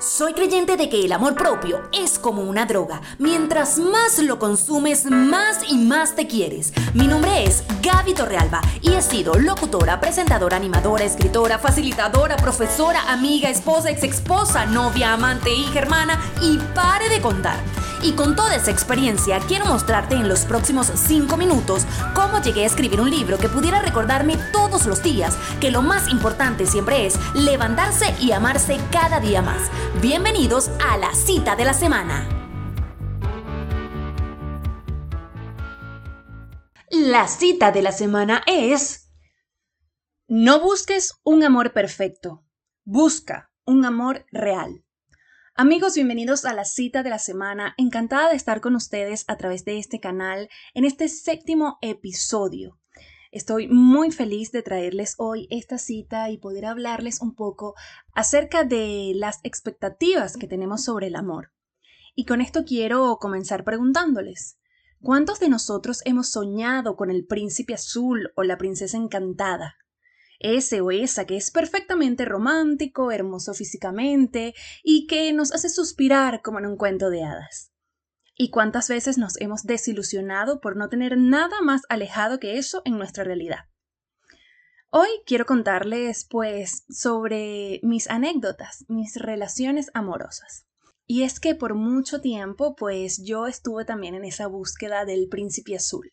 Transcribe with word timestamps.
Soy 0.00 0.32
creyente 0.32 0.78
de 0.78 0.88
que 0.88 1.04
el 1.04 1.12
amor 1.12 1.34
propio 1.34 1.82
es 1.92 2.18
como 2.18 2.40
una 2.40 2.64
droga. 2.64 3.02
Mientras 3.18 3.76
más 3.76 4.18
lo 4.18 4.38
consumes, 4.38 5.04
más 5.04 5.58
y 5.68 5.76
más 5.76 6.16
te 6.16 6.26
quieres. 6.26 6.72
Mi 6.94 7.06
nombre 7.06 7.44
es 7.44 7.62
Gaby 7.82 8.14
Torrealba 8.14 8.62
y 8.80 8.94
he 8.94 9.02
sido 9.02 9.34
locutora, 9.34 10.00
presentadora, 10.00 10.56
animadora, 10.56 11.04
escritora, 11.04 11.58
facilitadora, 11.58 12.36
profesora, 12.36 13.12
amiga, 13.12 13.50
esposa, 13.50 13.90
ex 13.90 14.02
esposa, 14.04 14.64
novia, 14.64 15.12
amante, 15.12 15.52
hija, 15.52 15.80
hermana 15.80 16.18
y 16.40 16.56
pare 16.74 17.10
de 17.10 17.20
contar. 17.20 17.58
Y 18.02 18.12
con 18.12 18.34
toda 18.34 18.56
esa 18.56 18.70
experiencia 18.70 19.38
quiero 19.40 19.66
mostrarte 19.66 20.14
en 20.14 20.28
los 20.28 20.46
próximos 20.46 20.90
5 20.94 21.36
minutos 21.36 21.84
cómo 22.14 22.40
llegué 22.40 22.62
a 22.62 22.66
escribir 22.66 23.00
un 23.00 23.10
libro 23.10 23.36
que 23.36 23.50
pudiera 23.50 23.82
recordarme 23.82 24.38
todos 24.52 24.86
los 24.86 25.02
días 25.02 25.36
que 25.60 25.70
lo 25.70 25.82
más 25.82 26.08
importante 26.08 26.64
siempre 26.64 27.04
es 27.04 27.18
levantarse 27.34 28.14
y 28.18 28.32
amarse 28.32 28.80
cada 28.90 29.20
día 29.20 29.42
más. 29.42 29.70
Bienvenidos 30.02 30.70
a 30.82 30.96
la 30.96 31.14
cita 31.14 31.56
de 31.56 31.66
la 31.66 31.74
semana. 31.74 32.26
La 36.88 37.28
cita 37.28 37.70
de 37.70 37.82
la 37.82 37.92
semana 37.92 38.42
es... 38.46 39.12
No 40.26 40.60
busques 40.62 41.20
un 41.22 41.42
amor 41.42 41.74
perfecto, 41.74 42.46
busca 42.84 43.52
un 43.66 43.84
amor 43.84 44.24
real. 44.32 44.86
Amigos, 45.54 45.96
bienvenidos 45.96 46.46
a 46.46 46.54
la 46.54 46.64
cita 46.64 47.02
de 47.02 47.10
la 47.10 47.18
semana. 47.18 47.74
Encantada 47.76 48.30
de 48.30 48.36
estar 48.36 48.62
con 48.62 48.76
ustedes 48.76 49.26
a 49.28 49.36
través 49.36 49.66
de 49.66 49.78
este 49.78 50.00
canal 50.00 50.48
en 50.72 50.86
este 50.86 51.10
séptimo 51.10 51.76
episodio. 51.82 52.79
Estoy 53.32 53.68
muy 53.68 54.10
feliz 54.10 54.50
de 54.50 54.62
traerles 54.62 55.14
hoy 55.18 55.46
esta 55.50 55.78
cita 55.78 56.30
y 56.30 56.38
poder 56.38 56.66
hablarles 56.66 57.20
un 57.20 57.34
poco 57.34 57.74
acerca 58.12 58.64
de 58.64 59.12
las 59.14 59.38
expectativas 59.44 60.36
que 60.36 60.48
tenemos 60.48 60.82
sobre 60.84 61.06
el 61.06 61.14
amor. 61.14 61.52
Y 62.16 62.24
con 62.24 62.40
esto 62.40 62.64
quiero 62.64 63.16
comenzar 63.20 63.62
preguntándoles, 63.62 64.58
¿cuántos 65.00 65.38
de 65.38 65.48
nosotros 65.48 66.02
hemos 66.04 66.30
soñado 66.30 66.96
con 66.96 67.10
el 67.10 67.24
príncipe 67.24 67.74
azul 67.74 68.32
o 68.34 68.42
la 68.42 68.58
princesa 68.58 68.96
encantada? 68.96 69.76
ese 70.40 70.80
o 70.80 70.90
esa 70.90 71.26
que 71.26 71.36
es 71.36 71.50
perfectamente 71.50 72.24
romántico, 72.24 73.12
hermoso 73.12 73.54
físicamente 73.54 74.54
y 74.82 75.06
que 75.06 75.32
nos 75.32 75.52
hace 75.52 75.68
suspirar 75.68 76.40
como 76.42 76.58
en 76.58 76.66
un 76.66 76.76
cuento 76.76 77.10
de 77.10 77.22
hadas. 77.22 77.69
¿Y 78.36 78.50
cuántas 78.50 78.88
veces 78.88 79.18
nos 79.18 79.40
hemos 79.40 79.64
desilusionado 79.64 80.60
por 80.60 80.76
no 80.76 80.88
tener 80.88 81.16
nada 81.18 81.60
más 81.62 81.82
alejado 81.88 82.38
que 82.38 82.58
eso 82.58 82.82
en 82.84 82.96
nuestra 82.96 83.24
realidad? 83.24 83.66
Hoy 84.90 85.08
quiero 85.26 85.46
contarles 85.46 86.26
pues 86.28 86.84
sobre 86.88 87.80
mis 87.82 88.08
anécdotas, 88.08 88.84
mis 88.88 89.16
relaciones 89.16 89.90
amorosas. 89.94 90.66
Y 91.06 91.22
es 91.22 91.40
que 91.40 91.54
por 91.54 91.74
mucho 91.74 92.20
tiempo 92.20 92.74
pues 92.76 93.22
yo 93.24 93.46
estuve 93.46 93.84
también 93.84 94.14
en 94.14 94.24
esa 94.24 94.46
búsqueda 94.46 95.04
del 95.04 95.28
príncipe 95.28 95.76
azul 95.76 96.10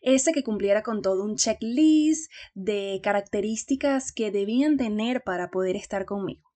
ese 0.00 0.32
que 0.32 0.42
cumpliera 0.42 0.82
con 0.82 1.02
todo 1.02 1.24
un 1.24 1.36
checklist 1.36 2.30
de 2.54 3.00
características 3.02 4.12
que 4.12 4.30
debían 4.30 4.76
tener 4.76 5.22
para 5.22 5.50
poder 5.50 5.76
estar 5.76 6.04
conmigo. 6.04 6.50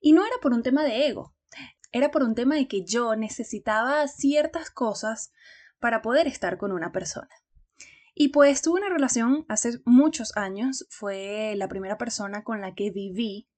Y 0.00 0.12
no 0.12 0.24
era 0.24 0.36
por 0.40 0.52
un 0.52 0.62
tema 0.62 0.84
de 0.84 1.06
ego, 1.08 1.34
era 1.92 2.10
por 2.10 2.22
un 2.22 2.34
tema 2.34 2.56
de 2.56 2.68
que 2.68 2.84
yo 2.84 3.16
necesitaba 3.16 4.06
ciertas 4.08 4.70
cosas 4.70 5.32
para 5.78 6.02
poder 6.02 6.26
estar 6.26 6.58
con 6.58 6.72
una 6.72 6.92
persona. 6.92 7.28
Y 8.14 8.28
pues 8.28 8.62
tuve 8.62 8.80
una 8.80 8.88
relación 8.88 9.44
hace 9.48 9.80
muchos 9.84 10.36
años, 10.36 10.86
fue 10.90 11.54
la 11.56 11.68
primera 11.68 11.98
persona 11.98 12.42
con 12.42 12.60
la 12.60 12.74
que 12.74 12.90
viví. 12.90 13.48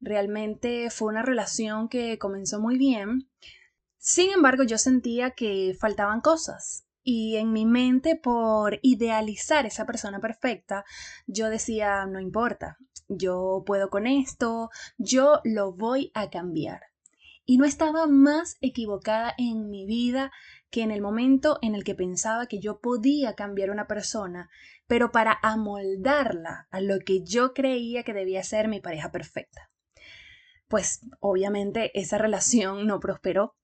Realmente 0.00 0.90
fue 0.90 1.08
una 1.08 1.22
relación 1.22 1.88
que 1.88 2.18
comenzó 2.18 2.60
muy 2.60 2.78
bien. 2.78 3.28
Sin 3.98 4.30
embargo, 4.30 4.62
yo 4.62 4.78
sentía 4.78 5.32
que 5.32 5.76
faltaban 5.80 6.20
cosas, 6.20 6.86
y 7.08 7.36
en 7.36 7.52
mi 7.52 7.66
mente, 7.66 8.16
por 8.16 8.80
idealizar 8.82 9.64
esa 9.64 9.86
persona 9.86 10.18
perfecta, 10.18 10.84
yo 11.28 11.48
decía, 11.48 12.04
no 12.04 12.18
importa, 12.18 12.78
yo 13.08 13.62
puedo 13.64 13.90
con 13.90 14.08
esto, 14.08 14.70
yo 14.98 15.40
lo 15.44 15.72
voy 15.72 16.10
a 16.14 16.30
cambiar. 16.30 16.80
Y 17.46 17.56
no 17.56 17.64
estaba 17.64 18.06
más 18.06 18.56
equivocada 18.60 19.34
en 19.38 19.70
mi 19.70 19.86
vida 19.86 20.30
que 20.70 20.82
en 20.82 20.90
el 20.90 21.00
momento 21.00 21.58
en 21.62 21.74
el 21.74 21.84
que 21.84 21.94
pensaba 21.94 22.46
que 22.46 22.58
yo 22.58 22.80
podía 22.80 23.34
cambiar 23.34 23.70
una 23.70 23.86
persona, 23.86 24.50
pero 24.86 25.12
para 25.12 25.38
amoldarla 25.42 26.68
a 26.70 26.80
lo 26.80 26.98
que 26.98 27.22
yo 27.24 27.54
creía 27.54 28.02
que 28.02 28.12
debía 28.12 28.42
ser 28.42 28.68
mi 28.68 28.80
pareja 28.80 29.10
perfecta. 29.12 29.70
Pues 30.68 31.00
obviamente 31.20 31.98
esa 31.98 32.18
relación 32.18 32.86
no 32.86 33.00
prosperó 33.00 33.54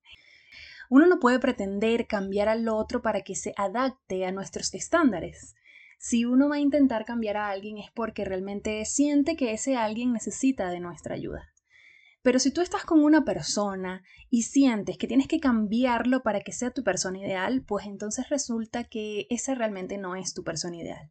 uno 0.95 1.07
no 1.07 1.21
puede 1.21 1.39
pretender 1.39 2.07
cambiar 2.07 2.51
al 2.51 2.69
otro 2.69 3.01
para 3.01 3.23
que 3.23 3.35
se 3.35 3.55
adapte 3.57 4.27
a 4.27 4.31
nuestros 4.31 4.75
estándares. 4.75 5.55
Si 5.99 6.27
uno 6.27 6.51
va 6.51 6.57
a 6.57 6.61
intentar 6.61 7.07
cambiar 7.07 7.39
a 7.39 7.49
alguien 7.49 7.79
es 7.79 7.91
porque 7.95 8.27
realmente 8.27 8.85
siente 8.85 9.35
que 9.35 9.55
ese 9.55 9.75
alguien 9.75 10.13
necesita 10.13 10.69
de 10.69 10.81
nuestra 10.81 11.15
ayuda. 11.15 11.52
Pero 12.23 12.39
si 12.39 12.53
tú 12.53 12.61
estás 12.61 12.85
con 12.85 13.03
una 13.03 13.25
persona 13.25 14.05
y 14.31 14.43
sientes 14.43 14.97
que 14.97 15.09
tienes 15.09 15.27
que 15.27 15.41
cambiarlo 15.41 16.23
para 16.23 16.41
que 16.41 16.53
sea 16.53 16.71
tu 16.71 16.85
persona 16.85 17.19
ideal, 17.19 17.65
pues 17.67 17.87
entonces 17.87 18.29
resulta 18.29 18.85
que 18.85 19.27
esa 19.29 19.55
realmente 19.55 19.99
no 19.99 20.15
es 20.15 20.33
tu 20.33 20.45
persona 20.45 20.77
ideal. 20.77 21.11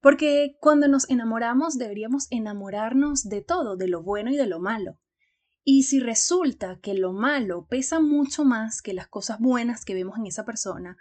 Porque 0.00 0.56
cuando 0.60 0.88
nos 0.88 1.08
enamoramos 1.08 1.78
deberíamos 1.78 2.26
enamorarnos 2.30 3.28
de 3.28 3.42
todo, 3.42 3.76
de 3.76 3.88
lo 3.88 4.02
bueno 4.02 4.30
y 4.30 4.36
de 4.36 4.46
lo 4.46 4.60
malo. 4.60 4.98
Y 5.64 5.84
si 5.84 6.00
resulta 6.00 6.78
que 6.80 6.94
lo 6.94 7.12
malo 7.12 7.66
pesa 7.66 8.00
mucho 8.00 8.44
más 8.44 8.82
que 8.82 8.94
las 8.94 9.08
cosas 9.08 9.38
buenas 9.40 9.84
que 9.84 9.94
vemos 9.94 10.18
en 10.18 10.26
esa 10.26 10.44
persona, 10.44 10.96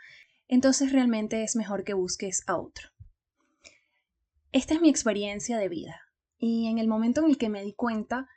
entonces 0.47 0.91
realmente 0.91 1.43
es 1.43 1.55
mejor 1.55 1.83
que 1.83 1.93
busques 1.93 2.43
a 2.47 2.57
otro. 2.57 2.89
Esta 4.51 4.73
es 4.73 4.81
mi 4.81 4.89
experiencia 4.89 5.57
de 5.57 5.69
vida. 5.69 6.01
Y 6.37 6.67
en 6.67 6.79
el 6.79 6.87
momento 6.87 7.21
en 7.21 7.29
el 7.29 7.37
que 7.37 7.49
me 7.49 7.63
di 7.63 7.73
cuenta 7.73 8.27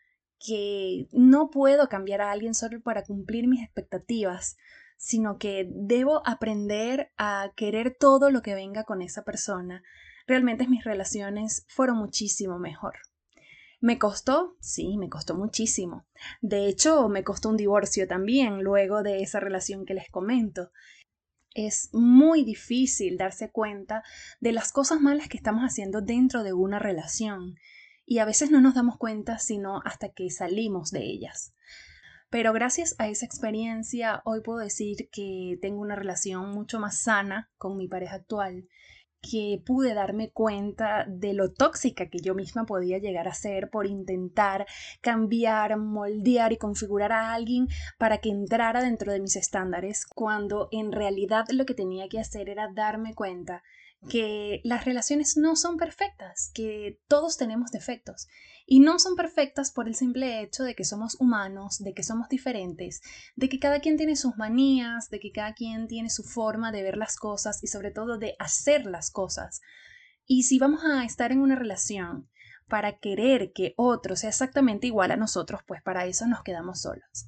que 0.44 1.08
no 1.12 1.50
puedo 1.50 1.88
cambiar 1.88 2.20
a 2.20 2.32
alguien 2.32 2.54
solo 2.54 2.80
para 2.80 3.04
cumplir 3.04 3.46
mis 3.46 3.62
expectativas, 3.62 4.56
sino 4.96 5.38
que 5.38 5.68
debo 5.70 6.26
aprender 6.26 7.12
a 7.16 7.52
querer 7.56 7.96
todo 7.98 8.30
lo 8.30 8.42
que 8.42 8.54
venga 8.54 8.84
con 8.84 9.02
esa 9.02 9.24
persona, 9.24 9.82
realmente 10.26 10.68
mis 10.68 10.84
relaciones 10.84 11.64
fueron 11.68 11.98
muchísimo 11.98 12.58
mejor. 12.58 12.94
¿Me 13.80 13.98
costó? 13.98 14.56
Sí, 14.60 14.96
me 14.96 15.08
costó 15.08 15.34
muchísimo. 15.34 16.06
De 16.40 16.66
hecho, 16.66 17.08
me 17.08 17.24
costó 17.24 17.48
un 17.48 17.56
divorcio 17.56 18.06
también 18.06 18.62
luego 18.62 19.02
de 19.02 19.22
esa 19.22 19.40
relación 19.40 19.84
que 19.84 19.94
les 19.94 20.08
comento. 20.08 20.70
Es 21.54 21.90
muy 21.92 22.44
difícil 22.44 23.16
darse 23.16 23.50
cuenta 23.50 24.04
de 24.40 24.52
las 24.52 24.72
cosas 24.72 25.00
malas 25.00 25.28
que 25.28 25.36
estamos 25.36 25.62
haciendo 25.64 26.00
dentro 26.00 26.44
de 26.44 26.52
una 26.52 26.78
relación 26.78 27.56
y 28.06 28.18
a 28.18 28.24
veces 28.24 28.50
no 28.50 28.60
nos 28.60 28.74
damos 28.74 28.96
cuenta 28.98 29.38
sino 29.38 29.80
hasta 29.84 30.10
que 30.10 30.30
salimos 30.30 30.90
de 30.90 31.04
ellas. 31.04 31.54
Pero 32.30 32.52
gracias 32.52 32.94
a 32.98 33.08
esa 33.08 33.26
experiencia 33.26 34.22
hoy 34.24 34.40
puedo 34.40 34.58
decir 34.58 35.10
que 35.12 35.58
tengo 35.60 35.80
una 35.80 35.96
relación 35.96 36.50
mucho 36.50 36.80
más 36.80 36.98
sana 36.98 37.50
con 37.58 37.76
mi 37.76 37.88
pareja 37.88 38.16
actual 38.16 38.68
que 39.22 39.62
pude 39.64 39.94
darme 39.94 40.30
cuenta 40.30 41.06
de 41.08 41.32
lo 41.32 41.52
tóxica 41.52 42.10
que 42.10 42.18
yo 42.18 42.34
misma 42.34 42.66
podía 42.66 42.98
llegar 42.98 43.28
a 43.28 43.34
ser 43.34 43.70
por 43.70 43.86
intentar 43.86 44.66
cambiar, 45.00 45.76
moldear 45.76 46.52
y 46.52 46.58
configurar 46.58 47.12
a 47.12 47.32
alguien 47.32 47.68
para 47.98 48.18
que 48.18 48.30
entrara 48.30 48.82
dentro 48.82 49.12
de 49.12 49.20
mis 49.20 49.36
estándares, 49.36 50.06
cuando 50.06 50.68
en 50.72 50.90
realidad 50.90 51.44
lo 51.52 51.64
que 51.64 51.74
tenía 51.74 52.08
que 52.08 52.18
hacer 52.18 52.48
era 52.48 52.68
darme 52.74 53.14
cuenta 53.14 53.62
que 54.08 54.60
las 54.64 54.84
relaciones 54.84 55.36
no 55.36 55.54
son 55.56 55.76
perfectas, 55.76 56.50
que 56.54 57.00
todos 57.08 57.36
tenemos 57.36 57.70
defectos 57.70 58.26
y 58.66 58.80
no 58.80 58.98
son 58.98 59.16
perfectas 59.16 59.70
por 59.70 59.86
el 59.86 59.94
simple 59.94 60.40
hecho 60.40 60.64
de 60.64 60.74
que 60.74 60.84
somos 60.84 61.20
humanos, 61.20 61.78
de 61.78 61.94
que 61.94 62.02
somos 62.02 62.28
diferentes, 62.28 63.00
de 63.36 63.48
que 63.48 63.58
cada 63.58 63.80
quien 63.80 63.96
tiene 63.96 64.16
sus 64.16 64.36
manías, 64.36 65.10
de 65.10 65.20
que 65.20 65.32
cada 65.32 65.54
quien 65.54 65.88
tiene 65.88 66.10
su 66.10 66.24
forma 66.24 66.72
de 66.72 66.82
ver 66.82 66.96
las 66.96 67.16
cosas 67.16 67.62
y 67.62 67.68
sobre 67.68 67.90
todo 67.90 68.18
de 68.18 68.34
hacer 68.38 68.86
las 68.86 69.10
cosas. 69.10 69.60
Y 70.26 70.44
si 70.44 70.58
vamos 70.58 70.84
a 70.84 71.04
estar 71.04 71.32
en 71.32 71.40
una 71.40 71.56
relación 71.56 72.28
para 72.68 72.98
querer 72.98 73.52
que 73.52 73.74
otro 73.76 74.16
sea 74.16 74.30
exactamente 74.30 74.86
igual 74.86 75.10
a 75.10 75.16
nosotros, 75.16 75.60
pues 75.66 75.82
para 75.82 76.06
eso 76.06 76.26
nos 76.26 76.42
quedamos 76.42 76.80
solos. 76.80 77.26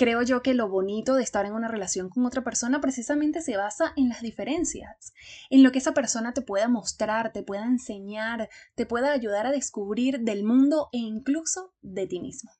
Creo 0.00 0.22
yo 0.22 0.42
que 0.42 0.54
lo 0.54 0.66
bonito 0.66 1.14
de 1.14 1.22
estar 1.22 1.44
en 1.44 1.52
una 1.52 1.68
relación 1.68 2.08
con 2.08 2.24
otra 2.24 2.42
persona 2.42 2.80
precisamente 2.80 3.42
se 3.42 3.58
basa 3.58 3.92
en 3.98 4.08
las 4.08 4.22
diferencias, 4.22 5.12
en 5.50 5.62
lo 5.62 5.72
que 5.72 5.78
esa 5.78 5.92
persona 5.92 6.32
te 6.32 6.40
pueda 6.40 6.68
mostrar, 6.68 7.34
te 7.34 7.42
pueda 7.42 7.66
enseñar, 7.66 8.48
te 8.74 8.86
pueda 8.86 9.12
ayudar 9.12 9.44
a 9.44 9.50
descubrir 9.50 10.20
del 10.20 10.42
mundo 10.42 10.88
e 10.94 10.96
incluso 10.96 11.74
de 11.82 12.06
ti 12.06 12.18
mismo. 12.18 12.50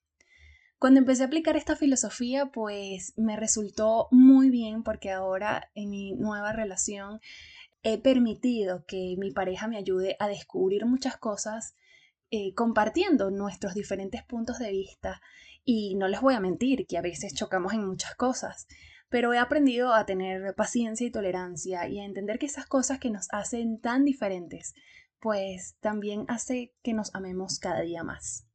Cuando 0.78 1.00
empecé 1.00 1.22
a 1.22 1.26
aplicar 1.28 1.56
esta 1.56 1.76
filosofía, 1.76 2.50
pues 2.52 3.14
me 3.16 3.38
resultó 3.38 4.08
muy 4.10 4.50
bien 4.50 4.82
porque 4.82 5.10
ahora 5.10 5.70
en 5.74 5.88
mi 5.88 6.12
nueva 6.12 6.52
relación 6.52 7.20
he 7.82 7.96
permitido 7.96 8.84
que 8.84 9.14
mi 9.16 9.30
pareja 9.30 9.66
me 9.66 9.78
ayude 9.78 10.14
a 10.18 10.28
descubrir 10.28 10.84
muchas 10.84 11.16
cosas 11.16 11.74
eh, 12.30 12.54
compartiendo 12.54 13.30
nuestros 13.30 13.74
diferentes 13.74 14.22
puntos 14.22 14.58
de 14.58 14.70
vista 14.70 15.20
Y 15.64 15.96
no 15.96 16.08
les 16.08 16.20
voy 16.20 16.34
a 16.34 16.40
mentir 16.40 16.86
que 16.86 16.96
a 16.96 17.02
veces 17.02 17.34
chocamos 17.34 17.72
en 17.72 17.86
muchas 17.86 18.14
cosas, 18.14 18.66
pero 19.08 19.34
he 19.34 19.38
aprendido 19.38 19.92
a 19.92 20.06
tener 20.06 20.54
paciencia 20.54 21.06
y 21.06 21.10
tolerancia 21.10 21.88
y 21.88 21.98
a 21.98 22.04
entender 22.04 22.38
que 22.38 22.46
esas 22.46 22.66
cosas 22.66 22.98
que 22.98 23.10
nos 23.10 23.28
hacen 23.32 23.80
tan 23.80 24.04
diferentes, 24.04 24.74
pues 25.18 25.76
también 25.80 26.24
hace 26.28 26.72
que 26.82 26.94
nos 26.94 27.14
amemos 27.14 27.58
cada 27.58 27.80
día 27.82 28.04
más. 28.04 28.46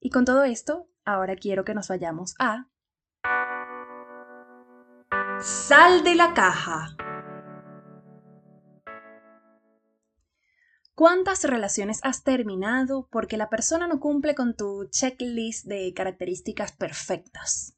Y 0.00 0.10
con 0.10 0.24
todo 0.24 0.44
esto, 0.44 0.88
ahora 1.04 1.36
quiero 1.36 1.64
que 1.64 1.74
nos 1.74 1.88
vayamos 1.88 2.34
a... 2.38 2.68
Sal 5.40 6.02
de 6.02 6.16
la 6.16 6.34
caja. 6.34 6.96
¿Cuántas 10.98 11.44
relaciones 11.44 12.00
has 12.02 12.24
terminado 12.24 13.06
porque 13.12 13.36
la 13.36 13.48
persona 13.48 13.86
no 13.86 14.00
cumple 14.00 14.34
con 14.34 14.56
tu 14.56 14.88
checklist 14.90 15.64
de 15.66 15.94
características 15.94 16.72
perfectas? 16.72 17.76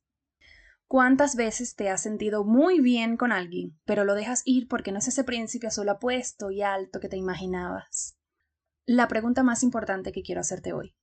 ¿Cuántas 0.87 1.37
veces 1.37 1.77
te 1.77 1.91
has 1.91 2.03
sentido 2.03 2.45
muy 2.45 2.81
bien 2.81 3.19
con 3.19 3.31
alguien, 3.31 3.79
pero 3.85 4.05
lo 4.05 4.15
dejas 4.15 4.41
ir 4.47 4.69
porque 4.69 4.91
no 4.91 5.01
es 5.01 5.09
ese 5.09 5.23
príncipe 5.23 5.67
azul 5.67 5.91
apuesto 5.91 6.51
y 6.51 6.63
alto 6.63 6.99
que 6.99 7.11
te 7.11 7.19
imaginabas? 7.19 8.17
La 8.87 9.07
pregunta 9.07 9.43
más 9.43 9.63
importante 9.63 10.13
que 10.13 10.23
quiero 10.23 10.41
hacerte 10.41 10.73
hoy. 10.73 10.97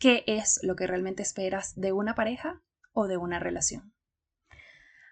¿Qué 0.00 0.24
es 0.26 0.58
lo 0.64 0.74
que 0.74 0.88
realmente 0.88 1.22
esperas 1.22 1.76
de 1.76 1.92
una 1.92 2.16
pareja 2.16 2.60
o 2.92 3.06
de 3.06 3.18
una 3.18 3.38
relación? 3.38 3.94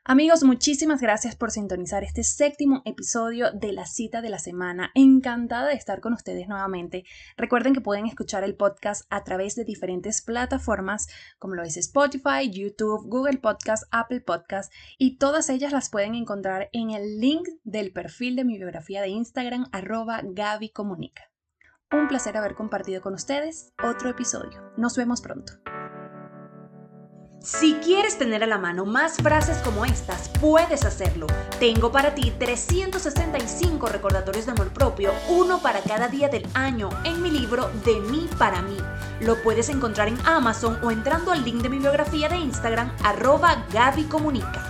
Amigos, 0.05 0.43
muchísimas 0.43 1.01
gracias 1.01 1.37
por 1.37 1.51
sintonizar 1.51 2.03
este 2.03 2.23
séptimo 2.23 2.83
episodio 2.85 3.51
de 3.53 3.73
la 3.73 3.85
cita 3.85 4.23
de 4.23 4.31
la 4.31 4.39
semana. 4.39 4.91
Encantada 4.95 5.69
de 5.69 5.75
estar 5.75 6.01
con 6.01 6.15
ustedes 6.15 6.49
nuevamente. 6.49 7.05
Recuerden 7.37 7.75
que 7.75 7.81
pueden 7.81 8.07
escuchar 8.07 8.43
el 8.43 8.57
podcast 8.57 9.05
a 9.11 9.23
través 9.25 9.55
de 9.55 9.65
diferentes 9.65 10.23
plataformas 10.23 11.09
como 11.39 11.55
lo 11.55 11.63
es 11.63 11.77
Spotify, 11.77 12.51
YouTube, 12.51 13.07
Google 13.07 13.39
Podcast, 13.39 13.85
Apple 13.91 14.23
Podcast 14.23 14.73
y 14.97 15.19
todas 15.19 15.51
ellas 15.51 15.73
las 15.73 15.91
pueden 15.91 16.15
encontrar 16.15 16.71
en 16.73 16.91
el 16.91 17.21
link 17.21 17.47
del 17.65 17.93
perfil 17.93 18.37
de 18.37 18.45
mi 18.45 18.57
biografía 18.57 19.03
de 19.03 19.09
Instagram 19.09 19.67
arroba 19.73 20.23
Gaby 20.25 20.71
Comunica. 20.71 21.25
Un 21.91 22.09
placer 22.09 22.37
haber 22.37 22.55
compartido 22.55 23.01
con 23.03 23.15
ustedes 23.15 23.73
otro 23.83 24.11
episodio. 24.11 24.73
Nos 24.77 24.97
vemos 24.97 25.21
pronto. 25.21 25.55
Si 27.43 27.75
quieres 27.75 28.19
tener 28.19 28.43
a 28.43 28.49
la 28.49 28.59
mano 28.59 28.85
más 28.85 29.17
frases 29.17 29.59
como 29.59 29.85
estas, 29.85 30.29
puedes 30.41 30.85
hacerlo. 30.85 31.29
Tengo 31.61 31.93
para 31.93 32.15
ti 32.15 32.33
365 32.37 33.87
recordatorios 33.87 34.47
de 34.47 34.53
amor 34.53 34.73
propio, 34.73 35.13
uno 35.29 35.61
para 35.63 35.81
cada 35.81 36.09
día 36.09 36.29
del 36.29 36.47
año, 36.55 36.91
en 37.05 37.23
mi 37.23 37.31
libro 37.31 37.71
De 37.85 38.01
mí 38.01 38.29
para 38.39 38.61
mí. 38.63 38.77
Lo 39.21 39.41
puedes 39.43 39.69
encontrar 39.69 40.09
en 40.09 40.19
Amazon 40.27 40.79
o 40.83 40.91
entrando 40.91 41.31
al 41.31 41.45
link 41.45 41.63
de 41.63 41.69
mi 41.69 41.79
biografía 41.79 42.29
de 42.29 42.39
Instagram, 42.39 42.91
arroba 43.05 43.65
Gaby 43.73 44.05
Comunica. 44.05 44.68